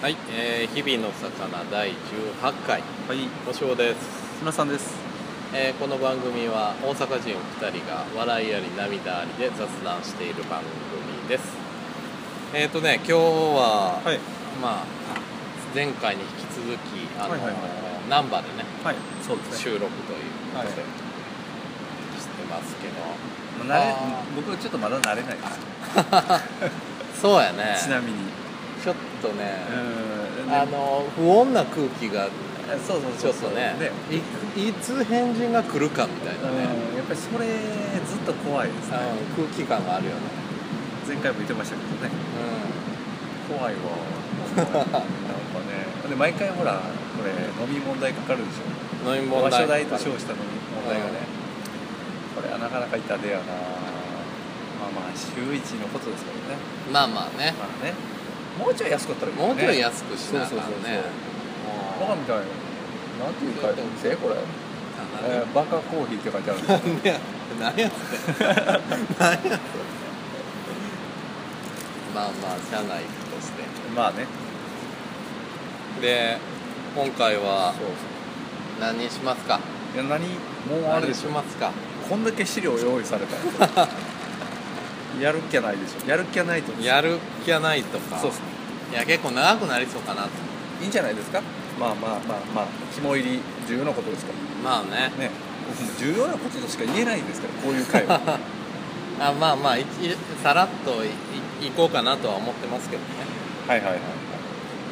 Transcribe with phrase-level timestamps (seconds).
[0.00, 1.94] はい、えー、日々の魚第18
[2.66, 2.80] 回。
[2.80, 3.98] はい、おしょうです、
[4.40, 4.96] 皆さんです。
[5.52, 11.52] えーこの番組は大阪人2人が笑いあり涙ありで雑談している番組です。
[12.54, 14.18] えっ、ー、とね今日は、はい、
[14.62, 14.84] まあ
[15.74, 18.08] 前回に引き続きあの、はいはいはい。
[18.08, 19.56] ナンバーでねはい、そうですね。
[19.58, 20.68] 収録ということで、はい。
[22.16, 23.04] してますけど。
[24.34, 25.42] 僕ちょっとまだ慣れないで
[27.12, 27.20] す。
[27.20, 27.76] そうやね。
[27.84, 28.39] ちなみに。
[28.82, 29.56] ちょっとね、
[30.46, 32.28] うんあの不穏な空気が
[32.86, 33.26] そうそうち。
[33.28, 33.90] ょっとねね、
[34.56, 37.46] いいつ返事が来るかみたいなね、うんやっぱりそれ
[38.06, 38.98] ずっと怖いですね。
[39.38, 40.18] うん空気感があるよね
[41.06, 42.10] 前回も言ってましたけどね。
[43.50, 43.80] う怖いわ。
[44.56, 45.04] なんかね。
[46.08, 47.30] で毎回ほらこれ
[47.62, 49.10] 飲み問題かかるでしょ。
[49.10, 50.44] ん飲み物場所代と称した飲み
[50.82, 51.26] 問題がね。
[52.34, 53.44] これはなかなか痛手やな。
[53.44, 56.60] まあまあ週一のことですからね。
[56.92, 57.94] まあまあねまあね。
[58.58, 61.02] もうちょい安かったらいいよねもうちょい安くしなあかんね
[62.00, 62.42] バカみたいな。
[63.24, 63.68] なんていうか
[64.02, 64.36] 店これ。
[65.22, 66.62] えーバカコーヒーって書いてあるん
[67.02, 67.14] ですよ。
[67.60, 68.48] 何やそれ
[69.18, 69.58] 何やそれ
[72.14, 73.62] まあまあ社内として
[73.94, 74.26] まあね。
[76.00, 76.38] で
[76.96, 77.74] 今回は
[78.80, 79.60] 何にしますか？
[79.94, 80.26] いや何？
[80.28, 81.28] もうあれでしょ。
[81.28, 81.70] しますか？
[82.08, 83.88] こんだけ資料用意されたら。
[85.20, 86.08] やる気はないでしょ。
[86.08, 86.82] やる気はないと。
[86.82, 88.44] やる気はないとかそうですね。
[88.92, 90.28] いや結構長くなりそうかなと
[90.82, 91.42] いいんじゃないですか？
[91.78, 94.38] まあまあまあまあ肝入り重要なことですから。
[94.62, 95.30] まあねね。
[95.98, 97.54] 重要なこととしか言えないんですから。
[97.62, 98.20] こういう会話。
[99.20, 99.84] あまあまあい
[100.42, 101.08] さらっとい
[101.64, 103.08] いいこうかなとは思ってますけどね
[103.68, 104.00] はいはいはい。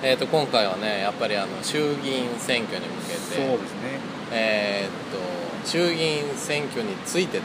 [0.03, 3.99] えー、と今回はねやっぱりあの衆議院選挙に向けそうてですね。
[4.31, 7.41] えー、と衆議院選挙についてう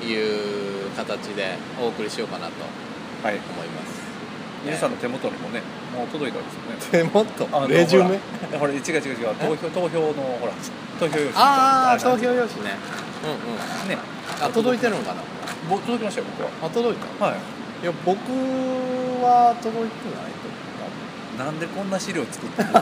[0.00, 0.65] という
[0.96, 2.52] 形でお送りしようかなと。
[3.22, 3.96] 思います。
[4.64, 5.60] 皆さんの手元にもね、
[5.94, 7.08] もう届いたんですよね。
[7.10, 7.68] 手元？
[7.68, 8.18] レジュメ？
[8.50, 9.34] ほらほら違う違う違う。
[9.36, 10.52] 投票投票のほら
[11.00, 11.36] 投票用紙。
[11.36, 12.76] ああ投投票用紙ね。
[13.24, 13.34] うんう
[13.86, 13.88] ん。
[13.88, 13.98] ね。
[14.40, 15.22] あ届いてるのかな？
[15.68, 16.50] 僕届きましたよ僕は。
[16.62, 17.24] あ届いた？
[17.24, 17.36] はい。
[17.82, 18.18] いや僕
[19.22, 20.48] は届いてないと
[21.38, 22.78] 思なんでこんな資料作ってるう、 う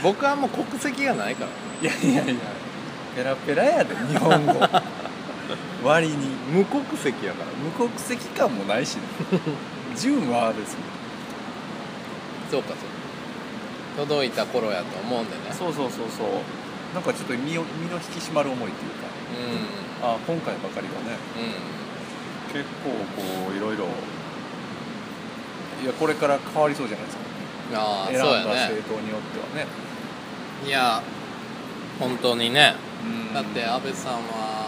[0.00, 1.88] ん、僕はもう国籍がないから。
[1.88, 2.34] いやいやいや。
[3.16, 4.52] ペラペラやで日本語
[5.82, 6.14] 割に
[6.52, 9.02] 無国籍やから無国籍感もないしね。
[9.96, 10.78] 純はですよ
[12.50, 14.06] そうかそうか。
[14.06, 15.52] 届いた頃やと思うんでね。
[15.52, 16.94] そうそうそうそう。
[16.94, 19.06] なんかちょっと身を身の引き締まる思いっていうか。
[20.02, 21.10] うあ今回ばかりはね。
[21.10, 21.74] んうん。
[22.52, 23.22] 結構こ
[23.52, 23.86] ういろいろ
[25.82, 27.24] いやこれから変わりそうじゃないですか。
[28.08, 29.66] 選んだ政党によってはね。
[30.66, 31.02] いや
[31.98, 32.74] 本当にね。
[33.04, 33.34] うん。
[33.34, 34.63] だって安倍さんは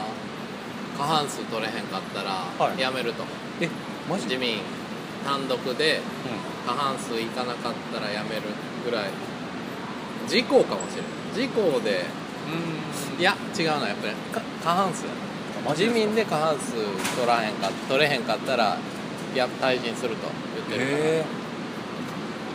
[0.96, 2.76] 過半数取れへんかったらはい。
[2.76, 3.24] 辞めると、
[3.60, 3.68] え
[4.08, 4.24] マジ？
[4.24, 4.58] 自民
[5.24, 6.00] 単独でう
[6.66, 8.42] 過半数いかなかったら辞める
[8.84, 9.10] ぐらい。
[10.24, 12.06] 自公かもしれない自公で
[13.18, 13.20] ん。
[13.20, 14.14] いや違うなやっぱり。
[14.32, 15.70] か過半数やな。
[15.72, 16.74] 自民で過半数
[17.16, 18.78] 取らへんか取れへんかったら
[19.34, 20.28] いや退陣すると
[20.70, 21.24] 言ってるから、へえ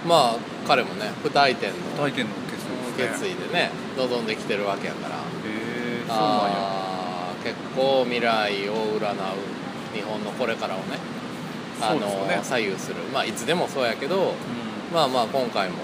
[0.08, 0.36] まあ
[0.66, 2.66] 彼もね不退転の大転の決
[2.98, 3.52] 決意ですね。
[3.52, 5.16] 意でね望んできてるわけやから
[7.52, 9.16] 結構未来を占う
[9.94, 10.98] 日本のこれからをね
[11.82, 12.96] あのね左右する。
[13.14, 14.34] まあいつでもそうやけど
[14.94, 15.76] まあまあ今回も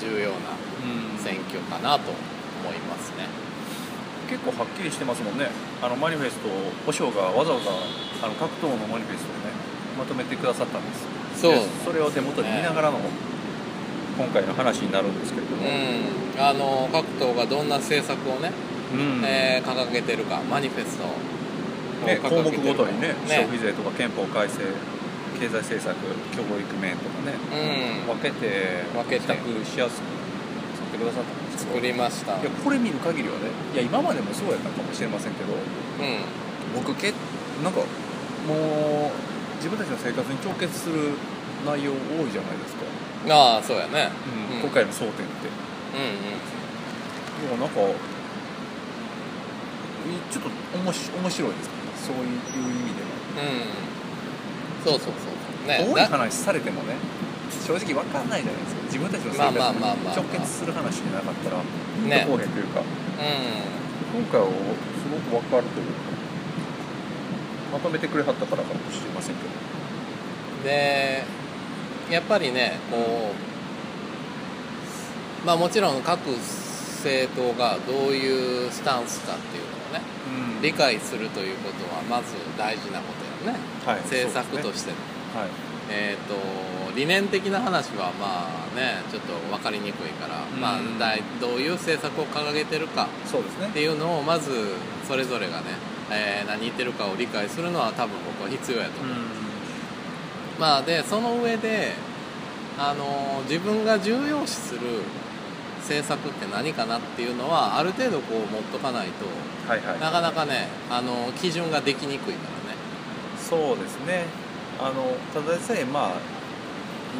[0.00, 0.36] 重要な
[0.82, 1.22] うん。
[1.22, 3.28] 選挙かなと思いますね。
[4.28, 5.46] 結構はっきりしてますもんね。
[5.82, 7.70] あのマニフェストを和尚がわざわざ
[8.24, 9.52] あの各党のマニフェストをね
[9.98, 11.06] まとめてくださったんです。
[11.40, 11.52] そう。
[11.52, 12.98] でそれを手元に見ながらの
[14.18, 16.42] 今回の話になるんですけれども、うん。
[16.42, 18.50] あの各党がどんな政策をね、
[18.92, 19.24] うん。
[19.24, 21.08] えー掲げてるかマニフェストを
[22.06, 22.82] ね、項目掲げてるか。
[22.82, 24.62] ごとにね消費税とか憲法改正
[25.38, 25.96] 経済政策
[26.36, 27.36] 教育面とかね
[28.06, 28.16] うん。
[28.16, 29.26] 分けて分けて
[29.64, 30.04] しやすく
[30.76, 31.76] 作ってくださったんですけど。
[31.76, 32.40] 作りました。
[32.40, 35.60] いやこれ見る限りはねいや今までもそうやったかもしれませんけどうん。
[36.74, 37.12] 僕け
[37.62, 37.80] なんか
[38.48, 39.12] もう
[39.56, 41.12] 自分たちの生活に直結する
[41.66, 42.88] 内容多いじゃないですか、
[43.28, 44.08] ああそうやね。
[44.56, 44.60] うん。
[44.64, 45.52] 今回の争点って。
[45.92, 46.40] うん
[47.40, 47.84] いやなんかい
[50.30, 52.34] ちょっとおもし面白いですねそういう意
[52.84, 53.02] 味で
[53.36, 53.84] うん。
[53.84, 53.90] うん
[54.84, 55.28] そうそうそ
[55.64, 55.68] う。
[55.68, 55.84] ね。
[55.84, 56.96] も多いだ話されてもね
[57.66, 58.82] 正直わかんないじゃないですか。
[58.84, 59.80] 自分たちの生活に
[60.16, 61.58] 直結する話じゃなかったら
[62.08, 62.80] ね不公平というか。
[62.80, 62.82] う
[64.12, 64.52] 今回はす
[65.12, 65.92] ごくわかるというか
[67.72, 69.48] まとめてくれはったからかもしれませんけど。
[70.60, 71.24] んで
[72.10, 73.32] やっぱりねこ
[75.44, 80.00] うまあもちろん各政党がどういうスタンスかっていうのをね。
[80.56, 80.62] うん。
[80.62, 84.96] 理解するということはまず大事なことよね、はい政策としての。
[85.40, 85.50] はい。
[85.92, 90.60] えー、と理念的な話はまあねちょっと分かりにくいから、うん。
[90.60, 93.66] まあ、だいどういう政策を掲げてるかそうですね。
[93.68, 94.50] っていうのをまず
[95.06, 95.64] それぞれがね、
[96.10, 99.16] えー何言ってるかを理解するのは多分僕は必要やと思う、
[100.58, 101.92] まあでその上で
[102.78, 104.80] あの自分が重要視する
[105.90, 109.26] 政策って何かなっていうのはある程度こう持っとかないと
[109.66, 110.00] はいはい。
[110.00, 112.78] なかなかねあの基準ができにくいからね。
[113.36, 114.26] そうですね。
[114.78, 116.22] あのただでさえまあ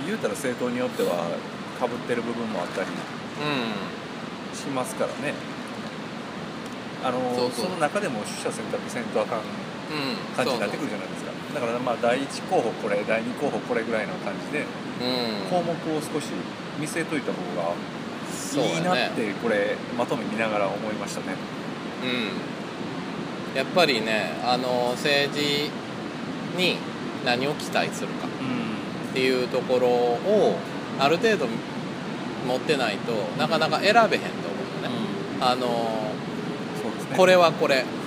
[0.07, 1.35] 言うたら政党によっては
[1.81, 5.35] かぶってる部分もあったりうしますからね。
[7.03, 9.47] あのその中でも取捨選択せんとあかんん、う
[10.15, 11.33] ん、感じになってくるじゃないですか。
[11.55, 14.63] だからまあ第一候補これ第二候補これぐらいの感じで
[15.01, 15.11] そう
[15.51, 16.31] そう項目を少し
[16.79, 17.75] 見据えといた方が
[18.55, 21.37] そういいなってこれまとめ見ながら思いましたね。
[22.03, 23.57] うん。
[23.57, 25.71] やっぱりねあの政治
[26.57, 26.77] に
[27.25, 28.27] 何を期待するか。
[28.27, 29.11] うん。
[29.11, 30.57] っていうところを
[30.99, 31.47] ある程度
[32.47, 34.95] 持ってないとなかなか選べへんと思うのね、
[35.41, 35.67] あの
[36.83, 37.17] そうですね。
[37.17, 37.85] これはこれ。
[37.85, 38.01] う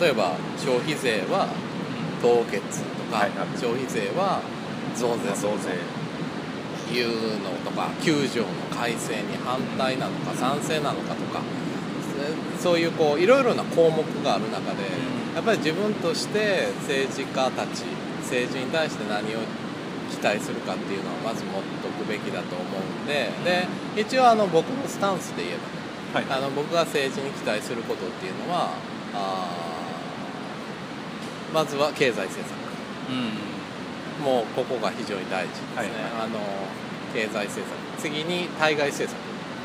[0.00, 1.48] 例えば消費税は
[2.22, 3.48] 凍結とか、はいはい。
[3.58, 4.40] 消費税は
[4.96, 5.34] 増税
[6.88, 11.40] というのとか9条の改正に反対なのか賛成なのかとか
[12.58, 15.34] そそういうこういろいろな項目がある中でうん。
[15.34, 17.84] やっぱり自分として政治家たち
[18.22, 19.38] 政治に対して何を
[20.10, 23.66] 期待するかっていうのはまず持っとくべきだと思うんでで
[24.00, 26.38] 一応あの僕のスタンスで言えばねはい。
[26.38, 28.70] あの僕が政治に期待することっていうのは
[31.52, 32.54] まずは経済政策。
[33.10, 34.24] うん。
[34.24, 35.88] もうここが非常に大事ですね、はい。
[36.22, 36.38] あの
[37.14, 39.16] 経済政策次に対外政策、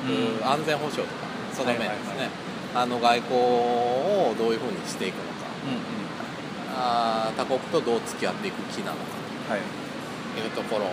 [0.07, 0.47] うん。
[0.47, 2.29] 安全保障とかその面ですね、はいはいはい。
[2.75, 5.49] あの外交をどういうふうにしていくのか。
[5.65, 5.81] うんうん。
[6.77, 9.03] あー他国とどう付き合っていく気なのか。
[9.49, 9.61] はい。
[10.35, 10.85] というところ。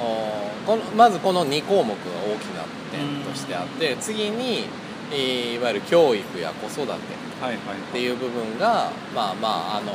[0.00, 4.66] おこのまずこの2項目が大きな点としてあって次に
[5.10, 6.96] えーいわゆる教育や子育てはい
[7.42, 7.58] はいっ
[7.92, 9.92] ていう部分がまあまああの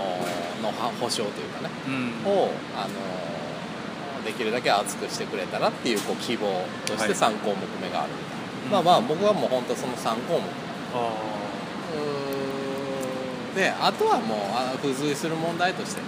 [0.61, 1.69] のは保障というかね。
[1.87, 2.31] うん。
[2.31, 3.32] をあの
[4.23, 6.47] できるだけ厚くしてくれたらっていうこう希望
[6.85, 8.11] としてはい3項目目がある、
[8.65, 8.71] うん。
[8.71, 10.43] まあまあ僕はもう本当その3項目。
[13.55, 16.07] であとはもうあ付随する問題としてね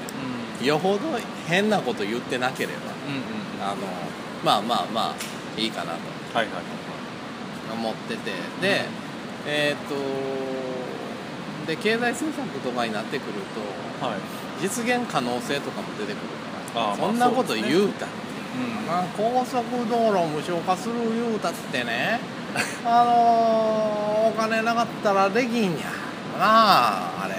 [0.59, 0.65] ーうん。
[0.65, 0.99] よほど
[1.47, 2.73] 変なこと言ってなければ
[3.07, 3.81] うんうんあの
[4.43, 5.99] まあまあまあいいかなと。
[6.37, 6.53] はいはい
[7.71, 8.31] 思ってて。
[8.61, 8.85] で
[9.47, 9.95] えーっと
[11.67, 13.33] で経済政策とかになってくる
[13.99, 14.19] とはい。
[14.61, 16.15] 実現可能性とかも出てくる
[16.97, 18.25] そんなこと言うたって
[18.55, 18.87] うん。
[18.87, 22.19] まあ、高速道路無償化する言うたってね
[22.85, 26.05] あのーお金なかったらできんや
[26.37, 27.35] なああれ。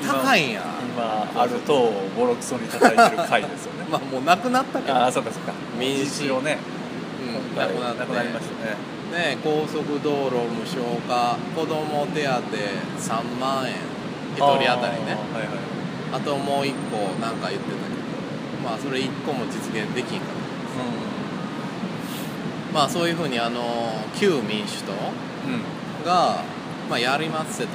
[0.00, 0.62] 今高いんや。
[0.94, 3.86] 今ある党をボロクソに叩いてる回ですよね。
[3.90, 5.52] まあもうなくなったけどああそうかそうか。
[5.78, 6.58] 民主実をね。
[7.20, 9.34] うん、なくなってなくなりましたね。
[9.34, 13.74] ね高速道路無償化子供手当3万円
[14.36, 15.16] 1人当たりね。
[15.16, 15.74] あーはいはい。
[16.14, 18.03] あともう1個なんか言ってたけど
[18.64, 20.34] まあそれ1個も実現できんかった
[22.72, 23.60] まあそういうふうにあの
[24.16, 25.54] 旧民主党うん。
[25.54, 26.44] うんが、
[26.88, 27.70] まあ、やりますせと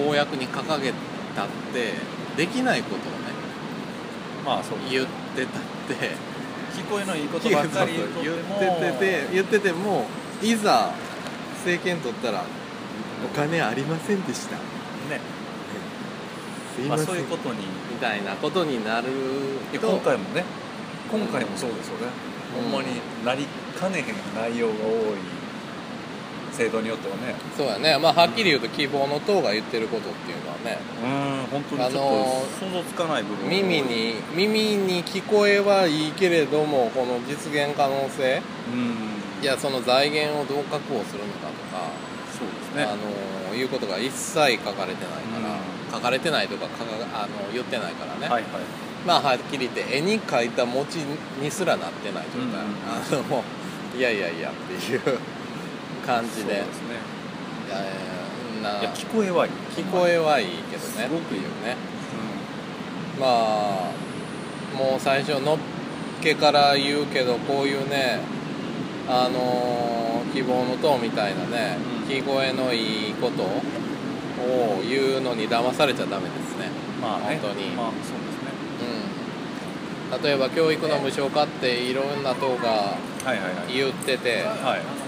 [0.00, 0.92] うん公約に掲げ
[1.34, 1.94] たって
[2.36, 3.08] できないことをね
[4.44, 5.62] まあそう言ってたっ
[5.98, 6.38] て。
[6.78, 8.06] 聞こえのいいことばっかり言っ
[8.78, 10.06] てて言ってても
[10.40, 10.92] いざ
[11.64, 12.44] 政権取ったら
[13.24, 14.54] お金ありませんでした。
[14.56, 15.20] ね
[16.78, 19.08] すいません、まあそういうことにみたいなことになる
[19.74, 20.44] 今回もね
[21.10, 22.06] 今回もそうですよね、
[22.56, 22.70] うん。
[22.70, 23.46] ほんまになり
[23.78, 24.04] かねへん
[24.34, 25.38] 内容が多い
[26.52, 27.36] 制度によってはね。
[27.56, 27.96] そうやね。
[27.98, 30.78] まあはっきり言うと希望の党が言ってることっていうのはね。
[31.02, 32.10] うん本当にちょっあの
[32.58, 38.42] と想像つかない部分耳に耳に聞こえはいいけれどもこの実現可能性。
[38.72, 39.42] うん。
[39.42, 41.94] いやその財源をどう確保するのかとか、
[42.36, 42.82] そうですね。
[42.82, 45.57] あのいうことが一切書かれてないから、うん
[45.90, 48.62] 書かれてないとか書かあの言ってないからね、はいはい。
[49.06, 50.98] まあはっきり言って絵に描いた餅
[51.40, 53.42] にすらなってない状態、うんうんあのも
[53.94, 55.00] ういやいやいやっていう
[56.06, 56.58] 感じで。
[56.60, 56.94] そうですね。
[57.68, 59.52] いやいやないや聞こえはいい。
[59.76, 61.76] 聞こえはいいけどねすごくいいっていうね。
[63.18, 63.90] まあ
[64.76, 65.58] もう最初のっ
[66.22, 68.20] けから言うけどこういうね
[69.08, 72.08] あのー希望の党みたいなね、うん。
[72.08, 73.62] 聞こえのいいことを
[74.88, 76.70] 言うのに騙されちゃダメですね。
[76.82, 77.38] うんまあね。
[77.40, 77.68] 本当に。
[77.70, 78.52] まあそうですね。
[80.12, 80.22] うん。
[80.22, 82.96] 例えば教育の無償化っていろんな党が
[83.68, 84.98] 言っててはい。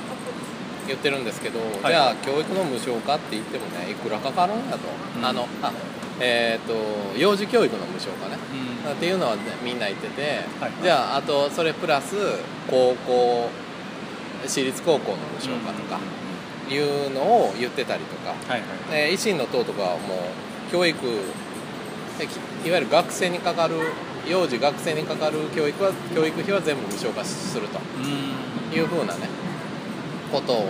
[0.87, 1.62] 言ってるんですけど、い。
[1.87, 5.25] じゃあ教育の無償化って言ってもねいくらかかるんだと、うん。
[5.25, 5.72] あのあ
[6.22, 8.37] えー、と幼児教育の無償化ね。
[8.84, 8.92] うん。
[8.92, 10.22] っていうのはみんな言ってて、
[10.60, 12.16] はいじゃああとそれプラス
[12.68, 13.49] 高校
[14.46, 16.00] 私立高校の無償化とか
[16.70, 19.08] いうのを言ってたりとか、はいはい。
[19.08, 20.96] で維新の党とかはもう教育
[22.64, 23.74] いわゆる学生にかかる
[24.28, 27.78] 幼児学生にかかる教育は教育費は全部無償化すると。
[27.78, 28.76] うん。
[28.76, 29.28] いうふうなね
[30.30, 30.64] ことを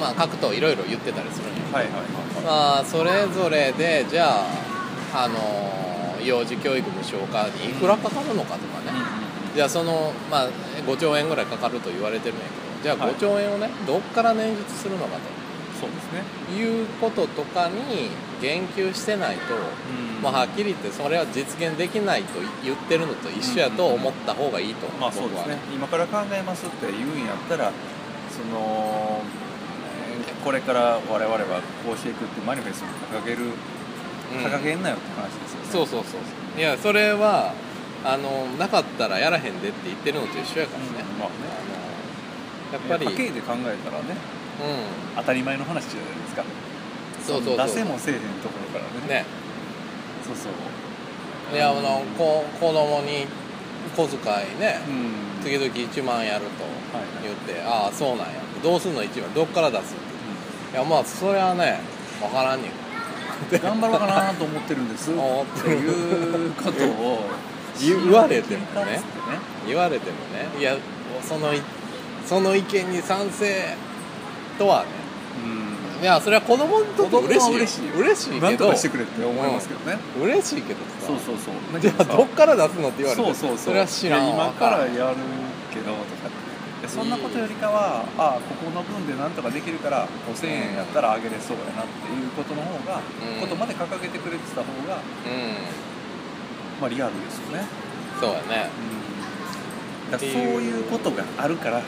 [0.00, 2.02] まあ各党いろいろ言ってたりするんやけど、はいはいはい。
[2.44, 8.92] まあそれぞれでじゃああの幼児教育無償化にいくらかかるのかとかね、
[9.54, 10.48] じゃあその、まあ、
[10.86, 13.14] 5兆円ぐらいかかると言われてるんやけどじゃあはい。
[13.14, 15.18] 5兆円をね、どっから捻出するのか
[15.74, 16.22] そうですね。
[16.46, 18.08] ということとかに
[18.40, 19.42] 言及してないと、
[20.22, 25.58] まあ、はっきり言ってそれは実現できないと言ってるのと一緒やと思った方がいいと思う、まあそうですね。
[25.74, 27.72] 今から考えますって言うんやったら
[28.30, 29.20] その
[30.08, 33.50] えーこれから我々はこうしていくってマニフェストに掲げる
[34.32, 36.60] 掲げんなよって話ですよね、そうそうそうそう。
[36.60, 37.52] いやそれは
[38.04, 41.18] あのなかったらやらへんでって言ってるのと一緒やからね、うん。
[41.18, 41.34] まあね。
[41.50, 41.75] あの
[42.76, 44.14] やっぱり、家計で考えたらね
[44.60, 46.42] う当たり前の話じゃないですか。
[46.42, 46.44] ん
[47.24, 47.56] そうそう。
[47.56, 49.22] そう出せもせえへんところからね。
[49.22, 49.24] ね。
[50.24, 50.52] そうそう。
[51.54, 53.26] いやあのこ子供に
[53.96, 55.44] 小遣いねうん。
[55.44, 56.50] 時々1万やると
[57.22, 58.26] 言って、ああそうなんや。
[58.62, 59.34] どうすんの1万？
[59.34, 60.76] どっから出すって。
[60.76, 61.80] いやまあそれはね
[62.20, 62.70] 分からんねん
[63.62, 65.12] 頑張ろうかなと思ってるんです。
[65.12, 67.28] 思っってていうことを。
[67.78, 69.00] 言われてもね。
[69.66, 70.48] 言われてもね。
[70.58, 70.76] いや
[71.22, 71.60] そのい
[72.26, 73.74] その意見に賛成
[74.58, 74.88] とはね。
[75.98, 76.02] うん。
[76.02, 77.56] いやそれは子供にとって嬉しい。
[77.56, 78.46] 嬉しい嬉しいけど。
[78.46, 81.06] なんとかしてくれって思いますけどね、嬉しいけどさ。
[81.06, 81.80] そうそうそう。
[81.80, 83.74] じゃあどっから出すのって言われてそうそうそう。
[83.74, 85.16] れは知らん今わからやる
[85.72, 86.46] けどとかって。
[86.82, 93.40] でそんなことよりかはああここの分でなんとかできるから5000円やったらあげれそうやなっていうことの方が、うん。
[93.40, 95.86] ことまで掲げてくれてた方が、うん。
[96.80, 97.64] まあ、リアルですよね、
[98.20, 98.70] そうやね。
[100.10, 101.80] だからそういうことがあるから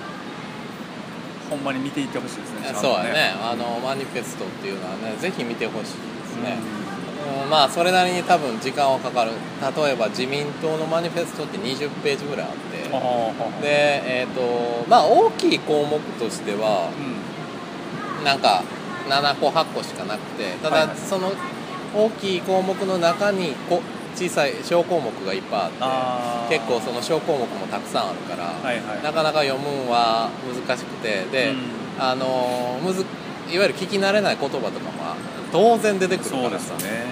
[1.48, 3.34] ほんまに見ていってほしいですねそうやね。
[3.40, 5.88] あのマニフェストっていうのはねぜひ見てほしいで
[6.26, 6.58] すね、
[7.36, 7.42] うん。
[7.44, 9.32] うんまあそれなりに多分時間はかかる。
[9.60, 12.78] 例えば自民党のマニフェストって20ページぐらいあって。
[13.62, 16.90] でえっ、とまあ大きい項目としては
[18.18, 18.24] うん。
[18.24, 18.62] なんか
[19.08, 20.52] 7個8個しかなくて。
[20.62, 20.96] ただはいはい。
[20.96, 21.32] その
[21.94, 23.82] 大きい項目の中にこ
[24.14, 29.02] 小さい小項目がいっぱいあって結構その小項目もたくさんあるから、はいはい。
[29.02, 30.30] なかなか読むんは
[30.66, 32.02] 難しくてで、うん。
[32.02, 33.04] あのむず
[33.50, 34.70] いわゆる聞き慣れない言葉とかも
[35.50, 36.68] 当然出てくるからさ。
[36.68, 37.04] そうですよね。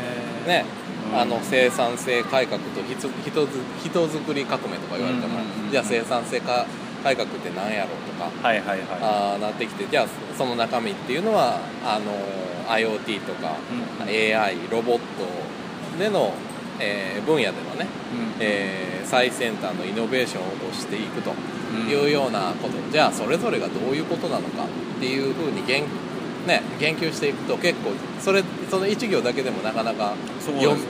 [0.47, 0.65] ね。
[1.13, 1.19] うん。
[1.19, 3.49] あの生産性改革と人人づ
[3.83, 6.67] 人づくり革命とか言われても、うんじゃあ生産性か
[7.03, 8.81] 改革って何やろうとか、はいはいはい。
[9.01, 12.13] あーなってきてじゃあその中身っていうのはあの
[12.69, 13.57] IoT とか、
[14.01, 15.05] うん AI ロボット
[15.99, 16.33] での、
[16.81, 18.41] えー分野でのね、うん。
[18.41, 21.89] えー最先端のイノベーションを起こしていくとうん。
[21.89, 25.85] いうようなこと、じゃあそれぞれがどういうことなのかっていうふうに言,、
[26.47, 30.81] ね、言及していくと結構それその一行だけでもなかなかそうですよね。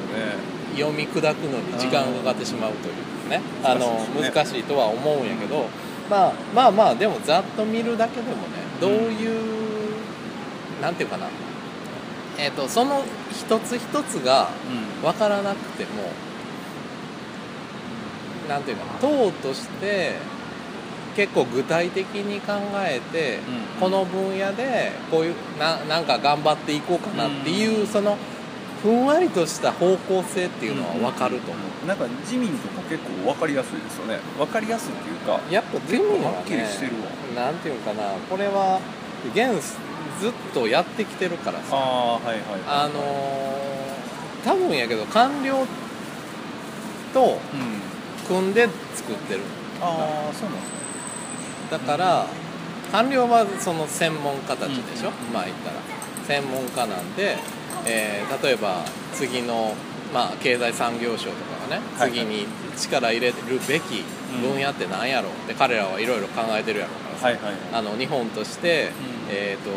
[0.77, 3.41] 読み砕くのに時間がかかってしまうというね。
[3.65, 4.31] あの難しいですね。
[4.35, 5.69] 難しいとは思うんやけど、
[6.09, 8.39] まあ、まあまあでもざっと見るだけでもね
[8.81, 11.27] どういう、なんていうかな、
[12.39, 15.03] えー、とその一つ一つがうん。
[15.03, 16.11] 分からなくても
[18.49, 20.15] なんていうかな党として
[21.17, 23.81] 結構具体的に考えて、うん。
[23.81, 27.87] この分野でこういうななんか頑張っていこうかなっていう、うん。
[27.87, 28.17] その
[28.83, 34.19] ふんわりとした方向性っていうのは分かると思う、なんか自民とか結構分かりやすいですよね。
[34.39, 37.45] 分かりやすいっていうかやっぱ自民ははっきりねしてるわ。
[37.47, 38.79] なんていうかなこれは
[39.35, 39.61] 現
[40.21, 41.65] ずっとやってきてるからさ。
[41.73, 43.57] ああはいはいあのー
[44.45, 45.67] 多分やけど官僚
[47.13, 47.39] とうん。
[48.27, 48.63] 組んで
[48.95, 49.41] 作ってる
[49.81, 50.77] ああそうなんですね
[51.71, 52.27] だから
[52.91, 55.77] 官僚はその専門家たちでしょ、うんまあ言ったら。
[56.27, 57.37] 専門家なんで、
[57.87, 59.75] えー例えば次の、
[60.13, 62.19] まあ、経済産業省とかがねはいはい。
[62.19, 62.47] 次に
[62.77, 63.35] 力入れる
[63.69, 64.03] べき
[64.43, 67.55] 分野って何やろうって彼らはいろいろ考えてるやろうからさ、はいはい。
[67.73, 68.91] あの日本として、
[69.29, 69.31] うん。
[69.31, 69.71] えー、と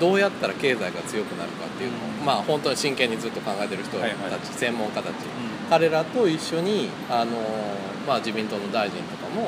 [0.00, 2.24] どうやったら経済が強くなるかっていうのを、うん。
[2.24, 4.40] まあ本当に真剣にずっと考えてる人たち、はいはい。
[4.42, 5.06] 専門家たち。
[5.06, 5.10] う
[5.70, 7.32] 彼らと一緒にあの、
[8.06, 9.46] まあ、自民党の大臣とかもん。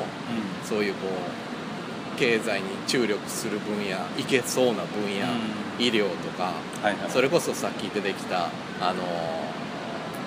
[0.63, 5.83] そういうこう経済に注力する分野いけそうな分野、うん。
[5.83, 7.09] 医療とかはいはい。
[7.09, 8.49] それこそさっき出てきた
[8.81, 9.03] あの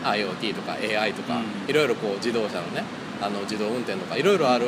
[0.04, 1.70] IoT とか AI とか、うん。
[1.70, 2.84] いろいろこう自動車のね
[3.20, 4.66] あの自動運転とかいろいろある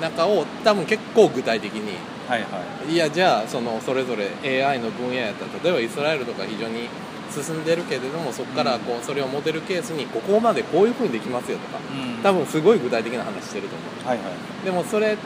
[0.00, 1.96] 中を多分結構具体的に
[2.28, 2.46] はいは
[2.88, 2.92] い。
[2.92, 6.88] いやじゃあそのそれぞれ AI の分野やったら例えばイスラエルとか非常に
[7.30, 12.22] 進んでるけれどもそこからこうそれをモデルケースにここまでこういうふうにできますよとかうん。
[12.22, 14.08] 多分すごい具体的な話してると思う。
[14.08, 14.64] はいはい。
[14.64, 15.16] でもそれ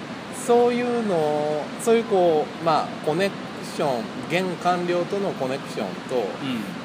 [0.47, 3.35] そういうのをそういうこうまあコネク
[3.77, 6.79] ション現官僚とのコネクションとうん。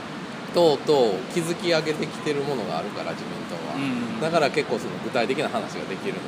[0.54, 4.22] 等々築き上げてきてるものがあるから自民党は、うん。
[4.22, 6.26] だから結構その具体的な話ができるのね。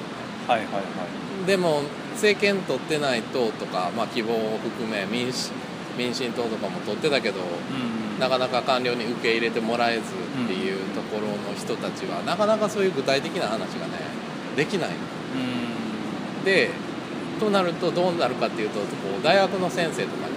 [0.48, 1.46] はいはいはい。
[1.46, 1.84] でも
[2.16, 5.52] 政権取ってない党とか、まあ、希望を含め民主
[5.98, 7.44] 民進党とかも取ってたけどう
[7.92, 8.20] ん。
[8.20, 13.94] なかなか官僚に受け入れてもらえずっていうところの人たちはなかなかそういう具体的な話がね
[14.56, 14.96] できないの。
[14.96, 16.46] うん。
[16.46, 16.70] で
[17.40, 18.86] となるとどうなるかっていうとこ
[19.20, 20.34] う大学の先生とかに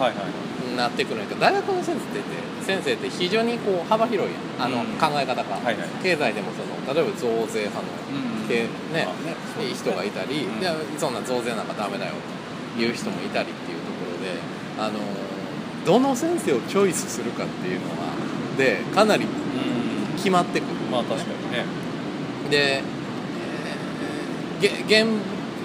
[0.00, 0.76] はいはい。
[0.76, 4.86] なってくるんやけど大学の先生って先生って非常にこう幅広いあの、うん。
[4.98, 5.88] 考え方が、はいはい。
[6.02, 10.60] 経済でもその例えば増税派のうんけねまあねそうです人がいたり、うん。
[10.60, 12.12] でそんな増税なんかダメだよ
[12.76, 14.38] という人もいたりっていうところで
[14.78, 15.00] あの
[15.84, 18.14] どの先生をチョイスするかっていうのは
[18.56, 19.34] でかなりうん。
[20.16, 21.66] 決まってくる、まあ確かにね。
[22.48, 25.10] で、えーげ現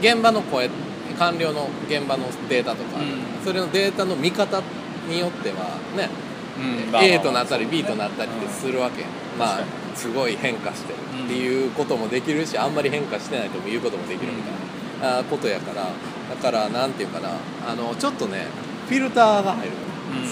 [0.02, 0.70] 現場の声
[1.18, 3.46] 官僚の現場のデータとか、うん。
[3.46, 4.62] それのデータの見方
[5.08, 6.10] によってはね、
[6.58, 6.96] うん。
[7.02, 9.06] A となったりまあまあ B となったりってするわけ、
[9.38, 15.88] まあ確かすごい変化してるっていうこともできるしあんまり変化してないとも言うこともできるみたいなあことやから
[16.30, 17.30] だからなんていうかな
[17.68, 18.48] あのちょっとね
[18.88, 19.74] フィルターが入る、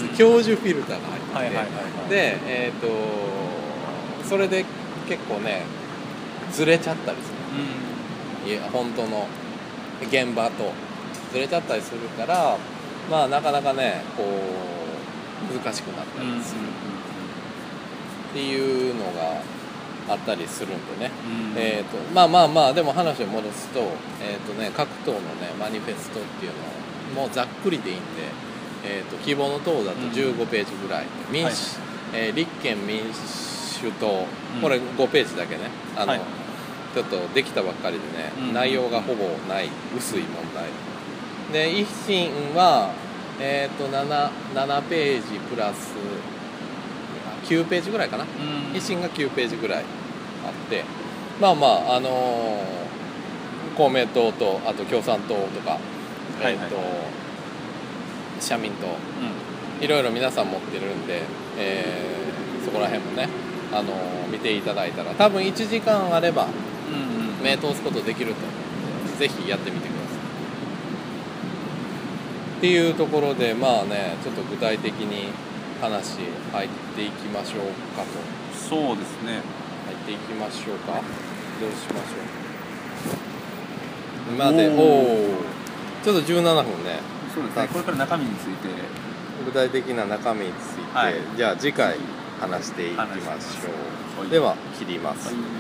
[0.09, 0.15] うん。
[0.15, 2.87] 教授フィルターが入ってて、でえっ、と
[4.27, 4.65] それで
[5.07, 5.61] 結構ね
[6.51, 7.31] ずれちゃったりす
[8.43, 8.51] る。
[8.51, 9.27] いや本当の
[10.09, 10.87] 現場と。
[11.31, 12.57] ずれちゃったりするから
[13.09, 16.61] まあなかなかねこう難しくなったうんうんりする
[18.29, 19.41] っていうのが
[20.09, 21.11] あったりするんでね、
[21.53, 21.57] うん。
[21.57, 23.81] えー、とまあまあまあでも話を戻すと,、
[24.21, 26.51] えーとね、各党の、ね、マニフェストっていう
[27.15, 28.03] のもうざっくりでいいんで、
[28.85, 31.51] えー、と希望の党だと15ページぐらい、民主はい。
[32.13, 34.25] えー立憲民主党。
[34.55, 34.61] うん。
[34.61, 35.63] これ5ページだけね。
[35.95, 36.21] あの、はい。
[36.93, 38.53] ちょっとできたばっかりでね、うん。
[38.53, 40.65] 内容がほぼない薄い問題。
[41.51, 42.91] で維新は、
[43.39, 45.93] えー、と 7, 7ページプラス
[47.47, 48.23] 9ページぐらいかな。
[48.23, 48.75] うん。
[48.75, 49.83] 維新が9ページぐらい
[50.45, 50.83] あって。
[51.39, 52.77] まあまああのー
[53.77, 55.79] 公明党とあと共産党とか、は
[56.41, 56.53] いはい。
[56.55, 56.77] えー、と
[58.41, 58.87] 社民党。
[58.87, 59.83] うん。
[59.83, 61.21] いろいろ皆さん持ってるんで、
[61.57, 63.29] えーそこら辺もね、
[63.71, 66.47] あのー見ていただいたら多分1時間あればう
[66.91, 67.43] んうん。
[67.43, 68.39] 目通すことできると。
[68.41, 70.07] 思うぜひやってみてください。
[72.57, 75.29] っていうところでまあねちょっと具体的に
[75.81, 76.19] 話
[76.51, 78.07] 入っていきましょうかと。
[78.53, 79.41] そうですね。
[79.85, 80.93] 入っていきましょうか。
[80.93, 80.99] ど
[81.67, 82.15] うしましょ
[84.31, 84.33] う。
[84.33, 84.75] 今でおお
[86.03, 86.99] ちょっと17分ね。
[87.33, 87.67] そうですね。
[87.71, 88.69] これから中身について。
[89.45, 91.13] 具体的な中身について、はい。
[91.37, 91.95] じゃあ次回
[92.41, 93.11] 話していきましょ
[94.17, 94.29] う、はい。
[94.29, 95.56] では切ります、はい